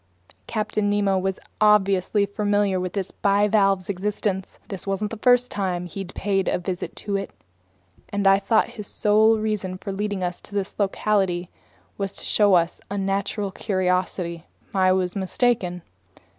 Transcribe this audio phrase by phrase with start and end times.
[0.47, 4.57] Captain Nemo was obviously familiar with this bivalve's existence.
[4.67, 6.99] This wasn't the first time he'd paid it a visit,
[8.09, 11.51] and I thought his sole reason for leading us to this locality
[11.99, 14.45] was to show us a natural curiosity.
[14.73, 15.83] I was mistaken.